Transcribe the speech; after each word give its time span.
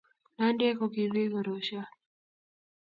Nandiek 0.37 0.75
ko 0.79 0.85
ki 0.93 1.03
biik 1.11 1.31
koroshiot 1.33 1.91